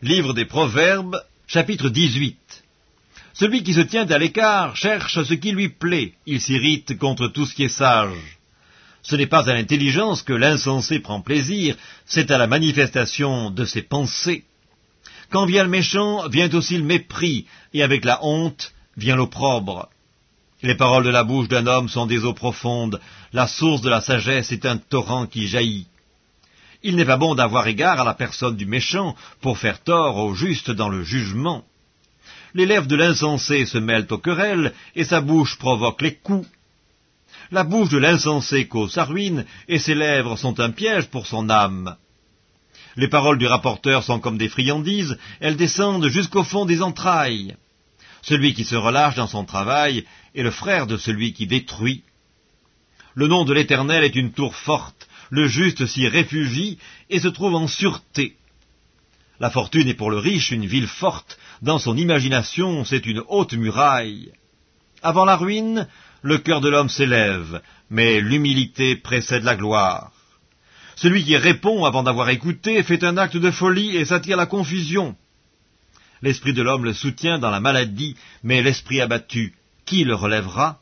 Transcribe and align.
Livre 0.00 0.32
des 0.32 0.44
Proverbes, 0.44 1.20
chapitre 1.48 1.88
18. 1.88 2.38
Celui 3.32 3.64
qui 3.64 3.74
se 3.74 3.80
tient 3.80 4.06
à 4.06 4.16
l'écart 4.16 4.76
cherche 4.76 5.24
ce 5.24 5.34
qui 5.34 5.50
lui 5.50 5.70
plaît, 5.70 6.12
il 6.24 6.40
s'irrite 6.40 6.96
contre 6.98 7.26
tout 7.26 7.46
ce 7.46 7.54
qui 7.56 7.64
est 7.64 7.68
sage. 7.68 8.38
Ce 9.02 9.16
n'est 9.16 9.26
pas 9.26 9.50
à 9.50 9.54
l'intelligence 9.54 10.22
que 10.22 10.32
l'insensé 10.32 11.00
prend 11.00 11.20
plaisir, 11.20 11.74
c'est 12.06 12.30
à 12.30 12.38
la 12.38 12.46
manifestation 12.46 13.50
de 13.50 13.64
ses 13.64 13.82
pensées. 13.82 14.44
Quand 15.30 15.46
vient 15.46 15.64
le 15.64 15.68
méchant, 15.68 16.28
vient 16.28 16.54
aussi 16.54 16.78
le 16.78 16.84
mépris, 16.84 17.46
et 17.74 17.82
avec 17.82 18.04
la 18.04 18.24
honte 18.24 18.72
vient 18.96 19.16
l'opprobre. 19.16 19.88
Les 20.62 20.76
paroles 20.76 21.04
de 21.04 21.10
la 21.10 21.24
bouche 21.24 21.48
d'un 21.48 21.66
homme 21.66 21.88
sont 21.88 22.06
des 22.06 22.24
eaux 22.24 22.34
profondes, 22.34 23.00
la 23.32 23.48
source 23.48 23.80
de 23.80 23.90
la 23.90 24.00
sagesse 24.00 24.52
est 24.52 24.64
un 24.64 24.76
torrent 24.76 25.26
qui 25.26 25.48
jaillit. 25.48 25.88
Il 26.82 26.96
n'est 26.96 27.04
pas 27.04 27.16
bon 27.16 27.34
d'avoir 27.34 27.66
égard 27.66 28.00
à 28.00 28.04
la 28.04 28.14
personne 28.14 28.56
du 28.56 28.66
méchant 28.66 29.16
pour 29.40 29.58
faire 29.58 29.82
tort 29.82 30.16
au 30.16 30.34
juste 30.34 30.70
dans 30.70 30.88
le 30.88 31.02
jugement. 31.02 31.64
Les 32.54 32.66
lèvres 32.66 32.86
de 32.86 32.96
l'insensé 32.96 33.66
se 33.66 33.78
mêlent 33.78 34.06
aux 34.10 34.18
querelles, 34.18 34.72
et 34.94 35.04
sa 35.04 35.20
bouche 35.20 35.58
provoque 35.58 36.02
les 36.02 36.14
coups. 36.14 36.48
La 37.50 37.64
bouche 37.64 37.88
de 37.88 37.98
l'insensé 37.98 38.66
cause 38.68 38.92
sa 38.92 39.04
ruine, 39.04 39.44
et 39.68 39.78
ses 39.78 39.94
lèvres 39.94 40.36
sont 40.36 40.60
un 40.60 40.70
piège 40.70 41.08
pour 41.08 41.26
son 41.26 41.50
âme. 41.50 41.96
Les 42.96 43.08
paroles 43.08 43.38
du 43.38 43.46
rapporteur 43.46 44.02
sont 44.02 44.20
comme 44.20 44.38
des 44.38 44.48
friandises, 44.48 45.18
elles 45.40 45.56
descendent 45.56 46.08
jusqu'au 46.08 46.44
fond 46.44 46.64
des 46.64 46.82
entrailles. 46.82 47.56
Celui 48.22 48.54
qui 48.54 48.64
se 48.64 48.76
relâche 48.76 49.14
dans 49.14 49.26
son 49.26 49.44
travail 49.44 50.04
est 50.34 50.42
le 50.42 50.50
frère 50.50 50.86
de 50.86 50.96
celui 50.96 51.32
qui 51.32 51.46
détruit. 51.46 52.02
Le 53.14 53.26
nom 53.26 53.44
de 53.44 53.52
l'Éternel 53.52 54.04
est 54.04 54.16
une 54.16 54.32
tour 54.32 54.54
forte, 54.54 55.07
le 55.30 55.46
juste 55.48 55.86
s'y 55.86 56.08
réfugie 56.08 56.78
et 57.10 57.20
se 57.20 57.28
trouve 57.28 57.54
en 57.54 57.66
sûreté. 57.66 58.36
La 59.40 59.50
fortune 59.50 59.88
est 59.88 59.94
pour 59.94 60.10
le 60.10 60.18
riche 60.18 60.50
une 60.50 60.66
ville 60.66 60.88
forte, 60.88 61.38
dans 61.62 61.78
son 61.78 61.96
imagination 61.96 62.84
c'est 62.84 63.06
une 63.06 63.22
haute 63.28 63.54
muraille. 63.54 64.32
Avant 65.02 65.24
la 65.24 65.36
ruine, 65.36 65.86
le 66.22 66.38
cœur 66.38 66.60
de 66.60 66.68
l'homme 66.68 66.88
s'élève, 66.88 67.62
mais 67.90 68.20
l'humilité 68.20 68.96
précède 68.96 69.44
la 69.44 69.56
gloire. 69.56 70.12
Celui 70.96 71.24
qui 71.24 71.36
répond 71.36 71.84
avant 71.84 72.02
d'avoir 72.02 72.28
écouté 72.30 72.82
fait 72.82 73.04
un 73.04 73.16
acte 73.16 73.36
de 73.36 73.52
folie 73.52 73.96
et 73.96 74.04
s'attire 74.04 74.36
la 74.36 74.46
confusion. 74.46 75.14
L'esprit 76.22 76.52
de 76.52 76.62
l'homme 76.62 76.84
le 76.84 76.92
soutient 76.92 77.38
dans 77.38 77.50
la 77.50 77.60
maladie, 77.60 78.16
mais 78.42 78.62
l'esprit 78.62 79.00
abattu, 79.00 79.54
qui 79.84 80.02
le 80.02 80.16
relèvera 80.16 80.80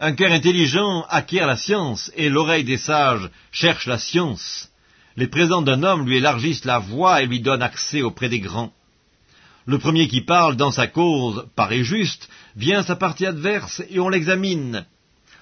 un 0.00 0.12
cœur 0.12 0.32
intelligent 0.32 1.04
acquiert 1.08 1.46
la 1.46 1.56
science, 1.56 2.10
et 2.16 2.28
l'oreille 2.28 2.64
des 2.64 2.78
sages 2.78 3.28
cherche 3.50 3.86
la 3.86 3.98
science. 3.98 4.68
Les 5.16 5.26
présents 5.26 5.62
d'un 5.62 5.82
homme 5.82 6.06
lui 6.06 6.18
élargissent 6.18 6.64
la 6.64 6.78
voix 6.78 7.22
et 7.22 7.26
lui 7.26 7.40
donnent 7.40 7.62
accès 7.62 8.02
auprès 8.02 8.28
des 8.28 8.38
grands. 8.38 8.72
Le 9.66 9.78
premier 9.78 10.06
qui 10.06 10.20
parle 10.20 10.56
dans 10.56 10.70
sa 10.70 10.86
cause 10.86 11.46
paraît 11.56 11.82
juste, 11.82 12.28
vient 12.56 12.82
sa 12.82 12.96
partie 12.96 13.26
adverse 13.26 13.82
et 13.90 13.98
on 13.98 14.08
l'examine. 14.08 14.86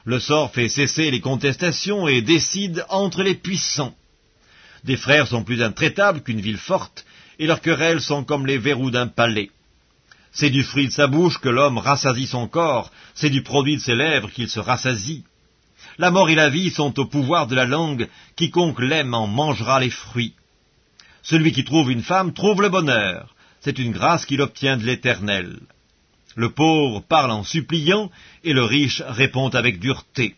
Le 0.05 0.19
sort 0.19 0.53
fait 0.53 0.69
cesser 0.69 1.11
les 1.11 1.21
contestations 1.21 2.09
et 2.09 2.23
décide 2.23 2.85
entre 2.89 3.23
les 3.23 3.35
puissants. 3.35 3.95
Des 4.85 4.97
frères 4.97 5.27
sont 5.27 5.45
plus 5.45 5.63
intraitables 5.63 6.23
qu'une 6.23 6.41
ville 6.41 6.59
forte, 6.59 7.05
et 7.39 7.47
leurs 7.47 7.61
querelles 7.61 8.01
sont 8.01 8.25
comme 8.25 8.47
les 8.47 8.59
verrous 8.59 8.91
d'un 8.91 9.09
palais. 9.09 9.51
C'est 10.39 10.51
du 10.51 10.65
fruit 10.65 10.89
de 10.89 10.93
sa 10.93 11.07
bouche 11.07 11.39
que 11.39 11.49
l'homme 11.49 11.79
rassasie 11.79 12.27
son 12.27 12.47
corps, 12.47 12.93
c'est 13.15 13.31
du 13.31 13.43
produit 13.43 13.77
de 13.77 13.81
ses 13.81 13.95
lèvres 13.95 14.31
qu'il 14.31 14.51
se 14.51 14.61
rassasie. 14.61 15.25
La 15.97 16.11
mort 16.11 16.29
et 16.29 16.35
la 16.35 16.51
vie 16.51 16.69
sont 16.69 17.01
au 17.01 17.07
pouvoir 17.07 17.47
de 17.47 17.55
la 17.55 17.65
langue, 17.65 18.07
quiconque 18.37 18.81
l'aime 18.81 19.15
en 19.15 19.27
mangera 19.27 19.81
les 19.81 19.89
fruits. 19.89 20.35
Celui 21.23 21.53
qui 21.53 21.65
trouve 21.65 21.91
une 21.91 22.03
femme 22.03 22.35
trouve 22.35 22.61
le 22.61 22.69
bonheur, 22.69 23.35
c'est 23.61 23.79
une 23.79 23.93
grâce 23.93 24.27
qu'il 24.27 24.43
obtient 24.43 24.77
de 24.77 24.85
l'Éternel. 24.85 25.59
Le 26.35 26.51
pauvre 26.51 27.01
parle 27.01 27.31
en 27.31 27.43
suppliant, 27.43 28.11
et 28.45 28.53
le 28.53 28.65
riche 28.65 29.03
répond 29.07 29.49
avec 29.49 29.81
dureté. 29.81 30.37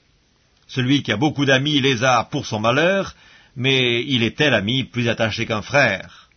Celui 0.69 1.03
qui 1.03 1.11
a 1.11 1.17
beaucoup 1.17 1.45
d'amis 1.45 1.81
les 1.81 2.05
a 2.05 2.23
pour 2.23 2.47
son 2.47 2.61
malheur, 2.61 3.17
mais 3.57 4.05
il 4.05 4.23
est 4.23 4.37
tel 4.37 4.55
ami 4.55 4.85
plus 4.85 5.09
attaché 5.09 5.45
qu'un 5.45 5.63
frère. 5.63 6.28